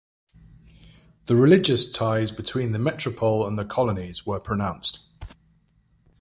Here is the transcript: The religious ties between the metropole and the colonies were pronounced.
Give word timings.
The 1.27 1.35
religious 1.35 1.91
ties 1.91 2.31
between 2.31 2.71
the 2.71 2.79
metropole 2.79 3.45
and 3.45 3.55
the 3.55 3.65
colonies 3.65 4.25
were 4.25 4.39
pronounced. 4.39 4.99